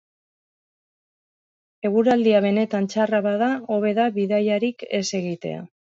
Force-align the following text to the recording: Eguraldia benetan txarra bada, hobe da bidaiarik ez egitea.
Eguraldia 1.89 2.41
benetan 2.47 2.89
txarra 2.95 3.19
bada, 3.29 3.51
hobe 3.77 3.95
da 4.01 4.11
bidaiarik 4.17 4.87
ez 5.03 5.07
egitea. 5.21 5.61